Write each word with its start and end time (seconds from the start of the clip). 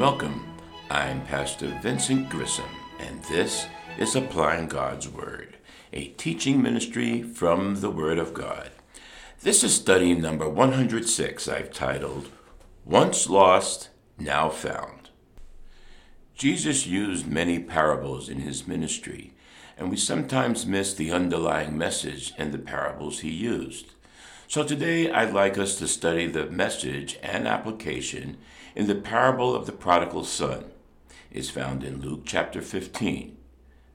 welcome. 0.00 0.42
I'm 0.88 1.26
Pastor 1.26 1.78
Vincent 1.82 2.30
Grissom, 2.30 2.70
and 3.00 3.22
this 3.24 3.66
is 3.98 4.16
Applying 4.16 4.66
God's 4.66 5.06
Word, 5.06 5.58
a 5.92 6.06
teaching 6.06 6.62
ministry 6.62 7.22
from 7.22 7.82
the 7.82 7.90
Word 7.90 8.18
of 8.18 8.32
God. 8.32 8.70
This 9.42 9.62
is 9.62 9.74
study 9.74 10.14
number 10.14 10.48
106, 10.48 11.46
I've 11.48 11.70
titled 11.70 12.30
Once 12.86 13.28
Lost, 13.28 13.90
Now 14.18 14.48
Found. 14.48 15.10
Jesus 16.34 16.86
used 16.86 17.26
many 17.26 17.58
parables 17.58 18.30
in 18.30 18.38
his 18.38 18.66
ministry, 18.66 19.34
and 19.76 19.90
we 19.90 19.98
sometimes 19.98 20.64
miss 20.64 20.94
the 20.94 21.12
underlying 21.12 21.76
message 21.76 22.32
in 22.38 22.52
the 22.52 22.58
parables 22.58 23.20
he 23.20 23.30
used. 23.30 23.88
So 24.48 24.64
today 24.64 25.12
I'd 25.12 25.34
like 25.34 25.58
us 25.58 25.76
to 25.76 25.86
study 25.86 26.26
the 26.26 26.46
message 26.46 27.18
and 27.22 27.46
application 27.46 28.38
in 28.74 28.86
the 28.86 28.94
parable 28.94 29.54
of 29.54 29.66
the 29.66 29.72
prodigal 29.72 30.24
son. 30.24 30.64
is 31.30 31.50
found 31.50 31.84
in 31.84 32.00
Luke 32.00 32.22
chapter 32.24 32.60
15. 32.60 33.36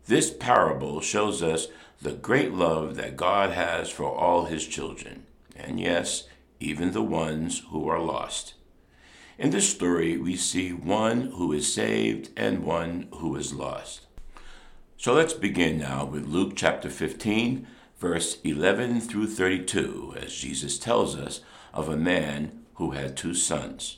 This 0.07 0.31
parable 0.31 1.01
shows 1.01 1.43
us 1.43 1.67
the 2.01 2.13
great 2.13 2.53
love 2.53 2.95
that 2.95 3.17
God 3.17 3.51
has 3.51 3.89
for 3.89 4.05
all 4.09 4.45
his 4.45 4.65
children, 4.67 5.25
and 5.55 5.79
yes, 5.79 6.27
even 6.59 6.91
the 6.91 7.01
ones 7.01 7.63
who 7.71 7.89
are 7.89 7.99
lost. 7.99 8.53
In 9.37 9.49
this 9.49 9.69
story, 9.69 10.17
we 10.17 10.37
see 10.37 10.71
one 10.71 11.31
who 11.31 11.51
is 11.51 11.73
saved 11.73 12.29
and 12.37 12.63
one 12.63 13.07
who 13.15 13.35
is 13.35 13.53
lost. 13.53 14.07
So 14.97 15.13
let's 15.13 15.33
begin 15.33 15.77
now 15.79 16.05
with 16.05 16.25
Luke 16.25 16.53
chapter 16.55 16.89
15, 16.89 17.67
verse 17.97 18.37
11 18.43 19.01
through 19.01 19.27
32, 19.27 20.15
as 20.21 20.33
Jesus 20.33 20.79
tells 20.79 21.17
us 21.17 21.41
of 21.73 21.89
a 21.89 21.97
man 21.97 22.63
who 22.75 22.91
had 22.91 23.17
two 23.17 23.33
sons. 23.33 23.97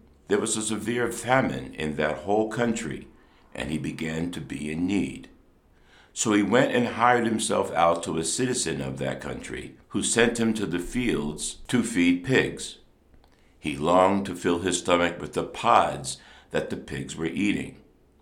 there 0.31 0.39
was 0.39 0.55
a 0.55 0.61
severe 0.61 1.11
famine 1.11 1.73
in 1.73 1.97
that 1.97 2.19
whole 2.19 2.49
country, 2.49 3.09
and 3.53 3.69
he 3.69 3.77
began 3.77 4.31
to 4.31 4.39
be 4.39 4.71
in 4.71 4.87
need. 4.87 5.27
So 6.13 6.31
he 6.31 6.41
went 6.41 6.71
and 6.71 6.87
hired 6.87 7.25
himself 7.25 7.69
out 7.73 8.01
to 8.03 8.17
a 8.17 8.23
citizen 8.23 8.81
of 8.81 8.97
that 8.99 9.19
country, 9.19 9.75
who 9.89 10.01
sent 10.01 10.39
him 10.39 10.53
to 10.53 10.65
the 10.65 10.79
fields 10.79 11.55
to 11.67 11.83
feed 11.83 12.23
pigs. 12.23 12.77
He 13.59 13.75
longed 13.75 14.25
to 14.27 14.35
fill 14.35 14.59
his 14.59 14.79
stomach 14.79 15.19
with 15.19 15.33
the 15.33 15.43
pods 15.43 16.15
that 16.51 16.69
the 16.69 16.77
pigs 16.77 17.17
were 17.17 17.25
eating, 17.25 17.81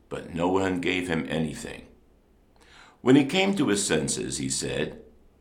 but 0.10 0.34
no 0.34 0.48
one 0.48 0.82
gave 0.82 1.08
him 1.08 1.28
anything. 1.30 1.84
When 3.02 3.16
he 3.16 3.26
came 3.26 3.56
to 3.56 3.68
his 3.68 3.86
senses, 3.86 4.40
he 4.40 4.50
said, 4.50 5.00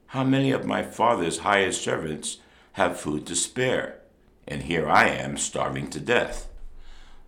How 0.09 0.23
many 0.23 0.53
of 0.53 0.67
my 0.67 0.83
father's 0.83 1.39
hired 1.39 1.73
servants 1.73 2.41
have 2.73 3.01
food 3.01 3.27
to 3.27 3.35
spare? 3.35 4.01
And 4.47 4.65
here 4.65 4.87
I 4.87 5.09
am 5.09 5.39
starving 5.39 5.89
to 5.91 6.01
death. 6.01 6.48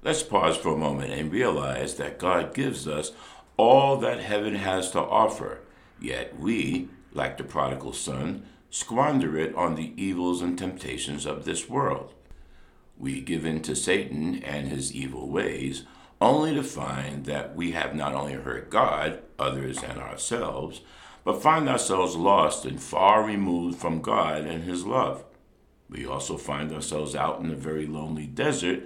Let's 0.02 0.22
pause 0.22 0.56
for 0.56 0.72
a 0.72 0.78
moment 0.78 1.12
and 1.12 1.30
realize 1.30 1.96
that 1.96 2.18
God 2.18 2.54
gives 2.54 2.88
us 2.88 3.12
all 3.58 3.98
that 3.98 4.20
heaven 4.20 4.54
has 4.54 4.90
to 4.92 5.00
offer, 5.00 5.60
yet 6.00 6.38
we, 6.38 6.88
like 7.12 7.36
the 7.36 7.44
prodigal 7.44 7.92
son, 7.92 8.44
squander 8.70 9.36
it 9.36 9.54
on 9.54 9.74
the 9.74 9.92
evils 10.02 10.40
and 10.40 10.56
temptations 10.56 11.26
of 11.26 11.44
this 11.44 11.68
world. 11.68 12.14
We 12.96 13.20
give 13.20 13.44
in 13.44 13.60
to 13.62 13.76
Satan 13.76 14.42
and 14.42 14.68
his 14.68 14.94
evil 14.94 15.28
ways, 15.28 15.84
only 16.18 16.54
to 16.54 16.62
find 16.62 17.26
that 17.26 17.54
we 17.54 17.72
have 17.72 17.94
not 17.94 18.14
only 18.14 18.32
hurt 18.32 18.70
God, 18.70 19.20
others, 19.38 19.82
and 19.82 19.98
ourselves, 19.98 20.80
but 21.24 21.42
find 21.42 21.68
ourselves 21.68 22.16
lost 22.16 22.64
and 22.64 22.82
far 22.82 23.22
removed 23.22 23.78
from 23.78 24.00
God 24.00 24.44
and 24.44 24.64
his 24.64 24.86
love. 24.86 25.24
We 25.90 26.06
also 26.06 26.38
find 26.38 26.72
ourselves 26.72 27.14
out 27.14 27.40
in 27.40 27.50
a 27.50 27.56
very 27.56 27.86
lonely 27.86 28.26
desert 28.26 28.84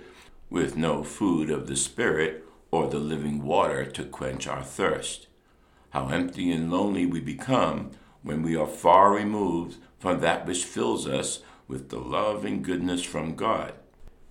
with 0.55 0.77
no 0.77 1.03
food 1.03 1.51
of 1.51 1.67
the 1.67 1.75
Spirit 1.75 2.45
or 2.71 2.87
the 2.87 3.01
living 3.01 3.43
water 3.43 3.85
to 3.85 4.05
quench 4.05 4.47
our 4.47 4.63
thirst. 4.63 5.27
How 5.91 6.07
empty 6.11 6.53
and 6.53 6.71
lonely 6.71 7.05
we 7.07 7.19
become 7.19 7.91
when 8.23 8.41
we 8.41 8.55
are 8.55 8.69
far 8.69 9.13
removed 9.13 9.79
from 9.99 10.21
that 10.21 10.47
which 10.47 10.65
fills 10.65 11.09
us 11.09 11.41
with 11.67 11.89
the 11.89 11.99
love 11.99 12.45
and 12.45 12.65
goodness 12.65 13.03
from 13.03 13.35
God. 13.35 13.73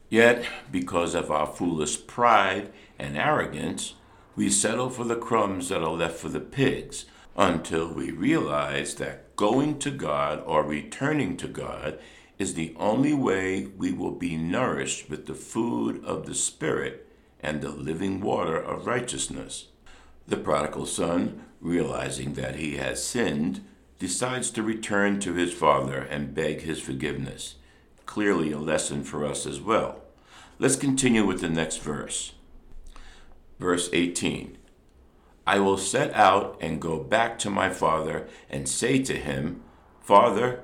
Yet, 0.07 0.45
because 0.72 1.13
of 1.13 1.29
our 1.29 1.45
foolish 1.45 2.07
pride 2.07 2.72
and 2.97 3.17
arrogance, 3.17 3.95
we 4.38 4.50
settle 4.50 4.89
for 4.89 5.03
the 5.03 5.17
crumbs 5.17 5.67
that 5.67 5.83
are 5.83 5.91
left 5.91 6.17
for 6.17 6.29
the 6.29 6.39
pigs 6.39 7.03
until 7.35 7.94
we 7.94 8.12
realize 8.12 8.95
that 8.95 9.35
going 9.35 9.78
to 9.79 9.91
God 9.91 10.41
or 10.45 10.63
returning 10.63 11.35
to 11.35 11.50
God 11.50 12.00
is 12.44 12.56
the 12.56 12.76
only 12.78 13.14
way 13.14 13.68
we 13.78 13.94
will 13.94 14.12
be 14.12 14.36
nourished 14.36 15.09
with 15.09 15.28
the 15.28 15.34
food 15.34 16.04
of 16.04 16.26
the 16.26 16.36
Spirit 16.36 17.08
and 17.40 17.62
the 17.62 17.70
living 17.70 18.20
water 18.20 18.58
of 18.58 18.86
righteousness. 18.86 19.68
The 20.28 20.36
prodigal 20.36 20.86
son, 20.86 21.46
realizing 21.62 22.34
that 22.34 22.58
he 22.58 22.76
has 22.76 23.02
sinned, 23.02 23.64
decides 23.98 24.52
to 24.52 24.62
return 24.62 25.22
to 25.22 25.36
his 25.36 25.54
father 25.54 26.00
and 26.00 26.36
beg 26.36 26.64
his 26.64 26.81
forgiveness. 26.81 27.56
Clearly, 28.06 28.52
a 28.52 28.60
lesson 28.60 29.06
for 29.06 29.25
us 29.25 29.46
as 29.46 29.62
well. 29.62 30.02
Let's 30.60 30.75
continue 30.75 31.25
with 31.25 31.40
the 31.40 31.48
next 31.48 31.78
verse. 31.78 32.34
Verse 33.58 33.90
18 33.94 34.58
I 35.48 35.60
will 35.60 35.78
set 35.78 36.14
out 36.14 36.58
and 36.60 36.81
go 36.81 37.00
back 37.00 37.40
to 37.40 37.50
my 37.50 37.70
father 37.70 38.28
and 38.50 38.68
say 38.68 39.02
to 39.04 39.16
him, 39.16 39.62
Father, 40.02 40.64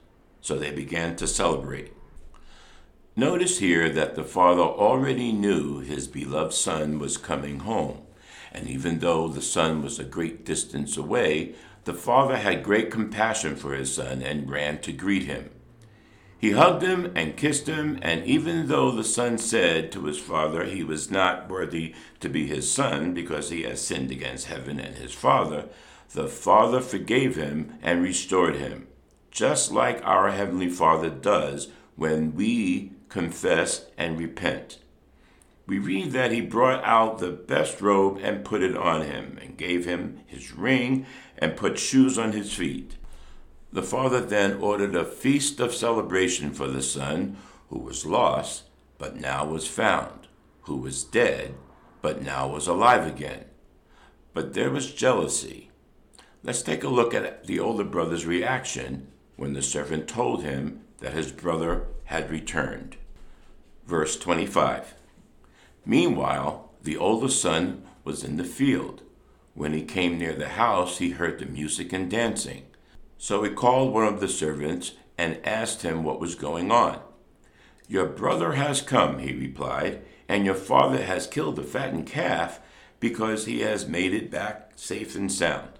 So 0.41 0.57
they 0.57 0.71
began 0.71 1.15
to 1.17 1.27
celebrate. 1.27 1.93
Notice 3.15 3.59
here 3.59 3.89
that 3.89 4.15
the 4.15 4.23
father 4.23 4.61
already 4.61 5.31
knew 5.31 5.79
his 5.79 6.07
beloved 6.07 6.53
son 6.53 6.97
was 6.97 7.17
coming 7.17 7.59
home, 7.59 8.01
and 8.51 8.67
even 8.67 8.99
though 8.99 9.27
the 9.27 9.41
son 9.41 9.83
was 9.83 9.99
a 9.99 10.05
great 10.05 10.45
distance 10.45 10.97
away, 10.97 11.53
the 11.83 11.93
father 11.93 12.37
had 12.37 12.63
great 12.63 12.89
compassion 12.89 13.55
for 13.55 13.73
his 13.73 13.93
son 13.93 14.21
and 14.21 14.49
ran 14.49 14.79
to 14.81 14.93
greet 14.93 15.23
him. 15.23 15.49
He 16.39 16.51
hugged 16.51 16.81
him 16.81 17.11
and 17.15 17.37
kissed 17.37 17.67
him, 17.67 17.99
and 18.01 18.25
even 18.25 18.67
though 18.67 18.91
the 18.91 19.03
son 19.03 19.37
said 19.37 19.91
to 19.91 20.05
his 20.05 20.17
father 20.17 20.63
he 20.63 20.83
was 20.83 21.11
not 21.11 21.49
worthy 21.49 21.93
to 22.19 22.29
be 22.29 22.47
his 22.47 22.71
son 22.71 23.13
because 23.13 23.49
he 23.49 23.63
had 23.63 23.77
sinned 23.77 24.09
against 24.09 24.47
heaven 24.47 24.79
and 24.79 24.95
his 24.95 25.13
father, 25.13 25.69
the 26.13 26.27
father 26.27 26.81
forgave 26.81 27.35
him 27.35 27.77
and 27.83 28.01
restored 28.01 28.55
him 28.55 28.87
just 29.31 29.71
like 29.71 30.05
our 30.05 30.29
Heavenly 30.29 30.69
Father 30.69 31.09
does 31.09 31.69
when 31.95 32.35
we 32.35 32.91
confess 33.09 33.85
and 33.97 34.19
repent. 34.19 34.77
we 35.65 35.79
read 35.79 36.11
that 36.11 36.31
he 36.31 36.41
brought 36.41 36.83
out 36.83 37.19
the 37.19 37.31
best 37.31 37.79
robe 37.81 38.19
and 38.21 38.43
put 38.43 38.61
it 38.61 38.75
on 38.75 39.03
him, 39.03 39.37
and 39.41 39.57
gave 39.57 39.85
him 39.85 40.19
his 40.25 40.51
ring 40.51 41.05
and 41.37 41.55
put 41.55 41.79
shoes 41.79 42.17
on 42.17 42.33
his 42.33 42.51
feet. 42.51 42.97
The 43.71 43.83
father 43.83 44.19
then 44.19 44.55
ordered 44.55 44.95
a 44.95 45.05
feast 45.05 45.61
of 45.61 45.73
celebration 45.73 46.51
for 46.51 46.67
the 46.67 46.81
son 46.81 47.37
who 47.69 47.79
was 47.79 48.05
lost, 48.05 48.63
but 48.97 49.15
now 49.15 49.45
was 49.45 49.65
found, 49.65 50.27
who 50.63 50.75
was 50.75 51.05
dead, 51.05 51.53
but 52.01 52.21
now 52.21 52.49
was 52.49 52.67
alive 52.67 53.07
again. 53.07 53.45
But 54.33 54.53
there 54.53 54.71
was 54.71 54.93
jealousy. 54.93 55.69
Let's 56.43 56.61
take 56.61 56.83
a 56.83 56.89
look 56.89 57.13
at 57.13 57.45
the 57.45 57.61
older 57.61 57.85
brother's 57.85 58.25
reaction 58.25 59.07
when 59.41 59.53
the 59.53 59.61
servant 59.63 60.07
told 60.07 60.43
him 60.43 60.79
that 60.99 61.13
his 61.13 61.31
brother 61.31 61.87
had 62.03 62.29
returned. 62.29 62.95
Verse 63.87 64.15
25 64.15 64.93
Meanwhile, 65.83 66.69
the 66.83 66.95
oldest 66.95 67.41
son 67.41 67.81
was 68.03 68.23
in 68.23 68.37
the 68.37 68.43
field. 68.43 69.01
When 69.55 69.73
he 69.73 69.81
came 69.81 70.19
near 70.19 70.35
the 70.35 70.49
house, 70.49 70.99
he 70.99 71.09
heard 71.09 71.39
the 71.39 71.47
music 71.47 71.91
and 71.91 72.07
dancing. 72.07 72.67
So 73.17 73.41
he 73.41 73.49
called 73.49 73.91
one 73.91 74.05
of 74.05 74.19
the 74.19 74.27
servants 74.27 74.91
and 75.17 75.43
asked 75.43 75.81
him 75.81 76.03
what 76.03 76.19
was 76.19 76.35
going 76.35 76.69
on. 76.69 76.99
Your 77.87 78.05
brother 78.05 78.51
has 78.51 78.79
come, 78.79 79.17
he 79.17 79.33
replied, 79.33 80.03
and 80.29 80.45
your 80.45 80.53
father 80.53 81.01
has 81.01 81.25
killed 81.25 81.55
the 81.55 81.63
fattened 81.63 82.05
calf 82.05 82.59
because 82.99 83.45
he 83.45 83.61
has 83.61 83.87
made 83.87 84.13
it 84.13 84.29
back 84.29 84.73
safe 84.75 85.15
and 85.15 85.31
sound. 85.31 85.79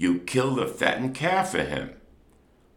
you 0.00 0.18
kill 0.18 0.54
the 0.54 0.66
fattened 0.66 1.14
calf 1.14 1.50
for 1.50 1.62
him. 1.62 1.90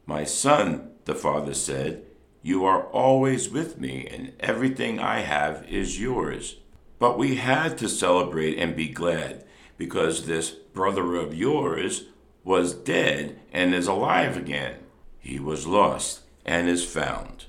My 0.05 0.25
son, 0.25 0.89
the 1.05 1.15
father 1.15 1.53
said, 1.53 2.03
you 2.41 2.65
are 2.65 2.83
always 2.87 3.49
with 3.49 3.79
me, 3.79 4.05
and 4.11 4.33
everything 4.41 4.99
I 4.99 5.19
have 5.21 5.65
is 5.69 6.01
yours. 6.01 6.57
But 6.99 7.17
we 7.17 7.35
had 7.35 7.77
to 7.77 7.87
celebrate 7.87 8.59
and 8.59 8.75
be 8.75 8.89
glad 8.89 9.45
because 9.77 10.25
this 10.25 10.51
brother 10.51 11.15
of 11.15 11.33
yours 11.33 12.07
was 12.43 12.73
dead 12.73 13.39
and 13.53 13.73
is 13.73 13.87
alive 13.87 14.35
again. 14.35 14.79
He 15.17 15.39
was 15.39 15.65
lost 15.65 16.23
and 16.45 16.67
is 16.67 16.83
found. 16.83 17.45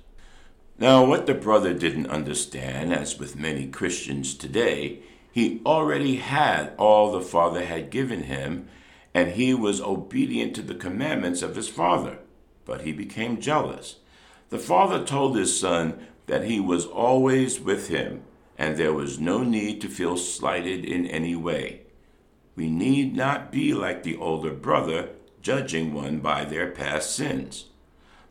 Now, 0.79 1.05
what 1.05 1.27
the 1.27 1.35
brother 1.35 1.75
didn't 1.75 2.07
understand, 2.11 2.95
as 2.95 3.19
with 3.19 3.35
many 3.35 3.67
Christians 3.67 4.35
today, 4.35 5.01
he 5.33 5.61
already 5.67 6.17
had 6.19 6.75
all 6.79 7.11
the 7.11 7.21
Father 7.21 7.65
had 7.65 7.91
given 7.91 8.23
him, 8.23 8.69
and 9.15 9.33
he 9.33 9.55
was 9.55 9.81
obedient 9.81 10.55
to 10.57 10.63
the 10.63 10.75
commandments 10.75 11.41
of 11.41 11.57
his 11.57 11.69
Father. 11.69 12.19
But 12.65 12.83
he 12.83 12.93
became 12.93 13.41
jealous. 13.41 14.01
The 14.51 14.59
Father 14.59 15.05
told 15.05 15.37
his 15.37 15.59
Son 15.59 15.99
that 16.27 16.45
he 16.45 16.59
was 16.59 16.85
always 16.85 17.61
with 17.61 17.89
him 17.89 18.25
and 18.57 18.77
there 18.77 18.93
was 18.93 19.19
no 19.19 19.43
need 19.43 19.81
to 19.81 19.89
feel 19.89 20.17
slighted 20.17 20.85
in 20.85 21.07
any 21.07 21.35
way. 21.35 21.83
We 22.57 22.69
need 22.69 23.17
not 23.17 23.51
be 23.51 23.75
like 23.75 24.03
the 24.03 24.17
older 24.17 24.53
brother, 24.53 25.11
judging 25.43 25.93
one 25.93 26.21
by 26.21 26.45
their 26.45 26.71
past 26.71 27.15
sins. 27.15 27.67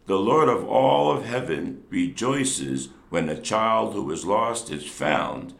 The 0.05 0.17
Lord 0.17 0.49
of 0.49 0.67
all 0.67 1.11
of 1.11 1.25
heaven 1.25 1.83
rejoices 1.89 2.89
when 3.09 3.29
a 3.29 3.39
child 3.39 3.93
who 3.93 4.03
was 4.03 4.25
lost 4.25 4.71
is 4.71 4.85
found, 4.85 5.53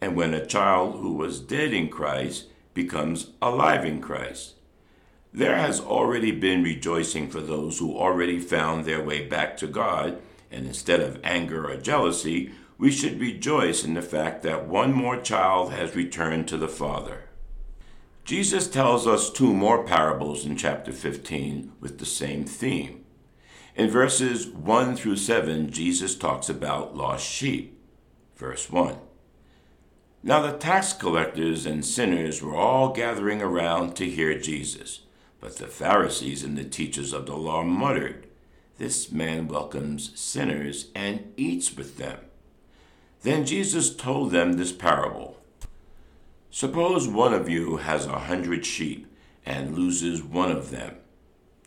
and 0.00 0.16
when 0.16 0.34
a 0.34 0.46
child 0.46 0.96
who 0.96 1.12
was 1.12 1.40
dead 1.40 1.72
in 1.72 1.88
Christ 1.88 2.46
becomes 2.74 3.30
alive 3.40 3.84
in 3.84 4.00
Christ. 4.00 4.54
There 5.32 5.56
has 5.56 5.80
already 5.80 6.30
been 6.32 6.62
rejoicing 6.62 7.28
for 7.28 7.40
those 7.40 7.78
who 7.78 7.96
already 7.96 8.38
found 8.38 8.84
their 8.84 9.02
way 9.02 9.26
back 9.26 9.56
to 9.58 9.66
God, 9.66 10.20
and 10.50 10.66
instead 10.66 11.00
of 11.00 11.20
anger 11.22 11.70
or 11.70 11.76
jealousy, 11.76 12.52
we 12.78 12.90
should 12.90 13.20
rejoice 13.20 13.84
in 13.84 13.94
the 13.94 14.02
fact 14.02 14.42
that 14.42 14.66
one 14.66 14.92
more 14.92 15.20
child 15.20 15.72
has 15.72 15.96
returned 15.96 16.48
to 16.48 16.56
the 16.56 16.68
Father. 16.68 17.24
Jesus 18.24 18.68
tells 18.68 19.06
us 19.06 19.30
two 19.30 19.52
more 19.52 19.84
parables 19.84 20.44
in 20.44 20.56
chapter 20.56 20.92
15 20.92 21.72
with 21.80 21.98
the 21.98 22.06
same 22.06 22.44
theme. 22.44 23.04
In 23.74 23.90
verses 23.90 24.46
1 24.46 24.96
through 24.96 25.16
7, 25.16 25.70
Jesus 25.70 26.14
talks 26.14 26.48
about 26.48 26.96
lost 26.96 27.26
sheep. 27.26 27.80
Verse 28.36 28.70
1 28.70 28.98
Now 30.22 30.42
the 30.42 30.56
tax 30.56 30.92
collectors 30.92 31.64
and 31.64 31.84
sinners 31.84 32.42
were 32.42 32.54
all 32.54 32.92
gathering 32.92 33.40
around 33.40 33.96
to 33.96 34.04
hear 34.04 34.38
Jesus, 34.38 35.00
but 35.40 35.56
the 35.56 35.66
Pharisees 35.66 36.42
and 36.42 36.56
the 36.56 36.64
teachers 36.64 37.12
of 37.12 37.26
the 37.26 37.36
law 37.36 37.62
muttered, 37.62 38.26
This 38.78 39.12
man 39.12 39.48
welcomes 39.48 40.18
sinners 40.18 40.88
and 40.94 41.32
eats 41.36 41.76
with 41.76 41.96
them. 41.96 42.18
Then 43.22 43.46
Jesus 43.46 43.94
told 43.94 44.30
them 44.30 44.54
this 44.54 44.72
parable 44.72 45.38
Suppose 46.50 47.06
one 47.06 47.34
of 47.34 47.48
you 47.48 47.76
has 47.76 48.06
a 48.06 48.20
hundred 48.20 48.64
sheep 48.64 49.06
and 49.44 49.76
loses 49.76 50.22
one 50.22 50.50
of 50.50 50.70
them. 50.70 50.96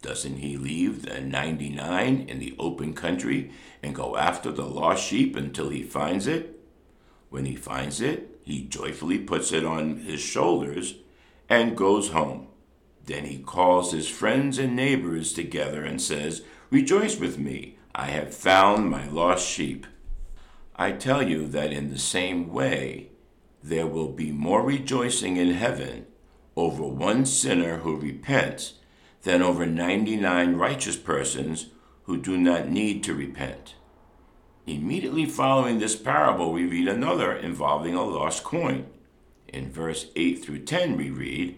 Doesn't 0.01 0.37
he 0.37 0.57
leave 0.57 1.03
the 1.03 1.21
99 1.21 2.25
in 2.27 2.39
the 2.39 2.55
open 2.57 2.93
country 2.93 3.51
and 3.83 3.93
go 3.93 4.17
after 4.17 4.51
the 4.51 4.65
lost 4.65 5.05
sheep 5.05 5.35
until 5.35 5.69
he 5.69 5.83
finds 5.83 6.25
it? 6.25 6.59
When 7.29 7.45
he 7.45 7.55
finds 7.55 8.01
it, 8.01 8.39
he 8.43 8.63
joyfully 8.63 9.19
puts 9.19 9.51
it 9.51 9.63
on 9.63 9.97
his 9.97 10.19
shoulders 10.19 10.95
and 11.47 11.77
goes 11.77 12.09
home. 12.09 12.47
Then 13.05 13.25
he 13.25 13.39
calls 13.39 13.91
his 13.91 14.07
friends 14.07 14.57
and 14.57 14.75
neighbors 14.75 15.33
together 15.33 15.83
and 15.83 16.01
says, 16.01 16.43
Rejoice 16.69 17.19
with 17.19 17.37
me, 17.37 17.77
I 17.93 18.07
have 18.07 18.33
found 18.33 18.89
my 18.89 19.07
lost 19.07 19.47
sheep. 19.47 19.85
I 20.75 20.91
tell 20.93 21.21
you 21.21 21.47
that 21.47 21.73
in 21.73 21.89
the 21.89 21.99
same 21.99 22.51
way, 22.51 23.09
there 23.63 23.87
will 23.87 24.09
be 24.09 24.31
more 24.31 24.63
rejoicing 24.63 25.37
in 25.37 25.51
heaven 25.51 26.07
over 26.55 26.83
one 26.83 27.25
sinner 27.25 27.79
who 27.79 27.95
repents 27.95 28.73
than 29.23 29.41
over 29.41 29.65
99 29.65 30.55
righteous 30.55 30.95
persons 30.95 31.67
who 32.03 32.17
do 32.17 32.37
not 32.37 32.69
need 32.69 33.03
to 33.03 33.13
repent. 33.13 33.75
Immediately 34.65 35.25
following 35.25 35.79
this 35.79 35.95
parable, 35.95 36.51
we 36.51 36.65
read 36.65 36.87
another 36.87 37.33
involving 37.33 37.95
a 37.95 38.03
lost 38.03 38.43
coin. 38.43 38.87
In 39.47 39.71
verse 39.71 40.07
8 40.15 40.43
through 40.43 40.59
10, 40.59 40.97
we 40.97 41.09
read, 41.09 41.57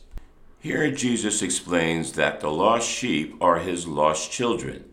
Here 0.61 0.91
Jesus 0.91 1.41
explains 1.41 2.11
that 2.11 2.39
the 2.39 2.51
lost 2.51 2.87
sheep 2.87 3.35
are 3.41 3.57
his 3.57 3.87
lost 3.87 4.31
children. 4.31 4.85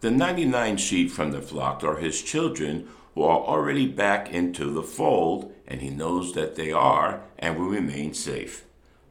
The 0.00 0.10
99 0.10 0.78
sheep 0.78 1.12
from 1.12 1.30
the 1.30 1.40
flock 1.40 1.84
are 1.84 1.98
his 1.98 2.20
children 2.20 2.88
who 3.14 3.22
are 3.22 3.38
already 3.38 3.86
back 3.86 4.32
into 4.32 4.64
the 4.64 4.82
fold, 4.82 5.54
and 5.64 5.80
he 5.80 5.90
knows 5.90 6.32
that 6.34 6.56
they 6.56 6.72
are 6.72 7.22
and 7.38 7.56
will 7.56 7.68
remain 7.68 8.14
safe. 8.14 8.64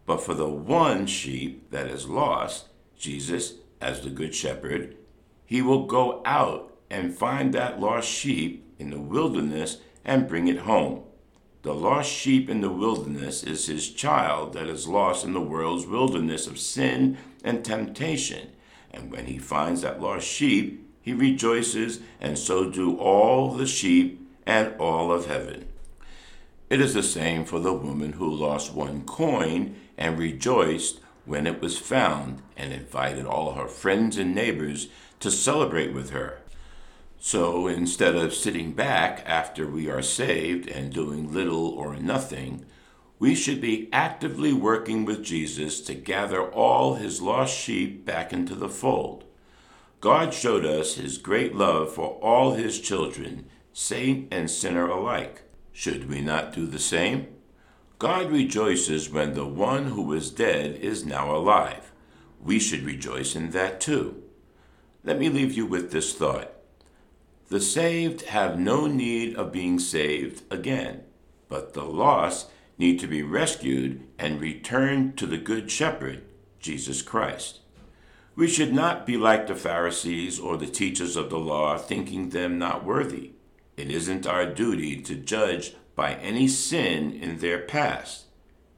But 0.05 0.21
for 0.21 0.33
the 0.33 0.50
one 0.50 1.05
sheep 1.05 1.71
that 1.71 1.88
is 1.88 2.09
lost, 2.09 2.67
Jesus, 2.98 3.53
as 3.79 4.01
the 4.01 4.09
Good 4.09 4.36
Shepherd, 4.36 4.98
he 5.45 5.62
will 5.62 5.86
go 5.86 6.21
out 6.25 6.75
and 6.89 7.17
find 7.17 7.53
that 7.53 7.79
lost 7.79 8.09
sheep 8.09 8.69
in 8.79 8.89
the 8.89 9.00
wilderness 9.00 9.77
and 10.03 10.27
bring 10.27 10.50
it 10.50 10.59
home. 10.59 11.03
The 11.62 11.74
lost 11.74 12.12
sheep 12.12 12.50
in 12.50 12.62
the 12.62 12.70
wilderness 12.70 13.44
is 13.44 13.66
his 13.66 13.89
child 13.89 14.54
that 14.54 14.68
is 14.68 14.88
lost 14.88 15.25
in 15.25 15.34
the 15.34 15.42
world's 15.42 15.86
wilderness 15.86 16.48
of 16.48 16.60
sin 16.60 17.18
and 17.44 17.63
temptation 17.63 18.50
and 18.92 19.12
when 19.12 19.25
he 19.25 19.38
finds 19.38 19.82
that 19.82 20.01
lost 20.01 20.28
sheep, 20.28 20.88
he 21.01 21.13
rejoices, 21.13 22.00
and 22.20 22.38
so 22.38 22.70
do 22.70 22.98
all 22.98 23.54
the 23.54 23.68
sheep 23.68 24.28
and 24.46 24.74
all 24.80 25.12
of 25.12 25.28
heaven. 25.28 25.68
It 26.70 26.82
is 26.82 26.94
the 26.94 27.04
same 27.04 27.46
for 27.46 27.60
the 27.60 27.74
woman 27.74 28.13
who 28.13 28.30
lost 28.30 28.74
one 28.74 29.04
coin 29.04 29.75
and 29.98 30.18
rejoiced 30.18 31.00
when 31.25 31.48
it 31.48 31.62
was 31.62 31.78
found 31.78 32.42
and 32.58 32.74
invited 32.74 33.25
all 33.25 33.54
her 33.54 33.68
friends 33.68 34.18
and 34.18 34.34
neighbors 34.34 34.89
to 35.20 35.32
celebrate 35.32 35.94
with 35.94 36.12
her. 36.12 36.39
So 37.21 37.67
instead 37.67 38.15
of 38.15 38.33
sitting 38.33 38.71
back 38.71 39.23
after 39.25 39.67
we 39.67 39.89
are 39.89 40.01
saved 40.01 40.69
and 40.69 40.91
doing 40.91 41.33
little 41.33 41.67
or 41.67 41.97
nothing, 41.97 42.65
we 43.19 43.35
should 43.35 43.59
be 43.59 43.89
actively 43.91 44.53
working 44.53 45.03
with 45.03 45.25
Jesus 45.25 45.81
to 45.81 45.93
gather 45.93 46.41
all 46.41 46.95
his 46.95 47.21
lost 47.21 47.55
sheep 47.55 48.05
back 48.05 48.31
into 48.31 48.55
the 48.55 48.69
fold. 48.69 49.25
God 49.99 50.33
showed 50.33 50.65
us 50.65 50.95
his 50.95 51.17
great 51.17 51.53
love 51.53 51.93
for 51.93 52.17
all 52.21 52.53
his 52.53 52.79
children, 52.79 53.47
saint 53.73 54.33
and 54.33 54.49
sinner 54.49 54.88
alike. 54.88 55.41
Should 55.73 56.09
we 56.09 56.21
not 56.21 56.53
do 56.53 56.65
the 56.65 56.79
same? 56.79 57.27
God 57.99 58.31
rejoices 58.31 59.09
when 59.09 59.33
the 59.33 59.45
one 59.45 59.88
who 59.88 60.03
was 60.03 60.31
dead 60.31 60.77
is 60.77 61.05
now 61.05 61.35
alive. 61.35 61.91
We 62.41 62.59
should 62.59 62.83
rejoice 62.83 63.35
in 63.35 63.49
that 63.49 63.81
too. 63.81 64.23
Let 65.03 65.19
me 65.19 65.27
leave 65.27 65.51
you 65.51 65.65
with 65.65 65.91
this 65.91 66.13
thought. 66.13 66.53
The 67.50 67.60
saved 67.60 68.22
have 68.27 68.60
no 68.60 68.86
need 68.86 69.36
of 69.36 69.51
being 69.51 69.79
saved 69.79 70.44
again, 70.51 71.03
but 71.48 71.74
the 71.74 71.84
lost 71.84 72.51
need 72.77 73.00
to 73.00 73.08
be 73.08 73.24
rescued 73.24 74.03
and 74.20 74.39
returned 74.39 75.18
to 75.18 75.25
the 75.25 75.39
Good 75.39 75.72
Shepherd, 75.72 76.22
Jesus 76.60 77.01
Christ. 77.01 77.62
We 78.36 78.48
should 78.48 78.72
not 78.72 79.08
be 79.08 79.18
like 79.18 79.48
the 79.48 79.56
Pharisees 79.56 80.39
or 80.39 80.58
the 80.58 80.68
teachers 80.68 81.15
of 81.15 81.32
the 81.32 81.39
law, 81.39 81.79
thinking 81.79 82.29
them 82.29 82.60
not 82.60 82.86
worthy. 82.86 83.32
It 83.75 83.89
isn't 83.89 84.27
our 84.27 84.46
duty 84.46 85.01
to 85.01 85.15
judge 85.15 85.74
by 85.96 86.13
any 86.15 86.48
sin 86.48 87.12
in 87.12 87.39
their 87.39 87.58
past. 87.58 88.25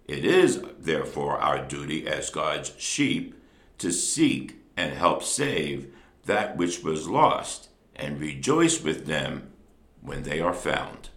It 0.08 0.24
is, 0.24 0.62
therefore, 0.80 1.38
our 1.40 1.64
duty 1.66 2.08
as 2.08 2.30
God's 2.30 2.74
sheep 2.78 3.36
to 3.80 3.92
seek 3.92 4.62
and 4.78 4.94
help 4.94 5.24
save 5.24 5.94
that 6.26 6.56
which 6.56 6.84
was 6.84 7.10
lost 7.10 7.68
and 7.96 8.20
rejoice 8.20 8.82
with 8.82 9.06
them 9.06 9.52
when 10.02 10.24
they 10.24 10.40
are 10.40 10.54
found. 10.54 11.11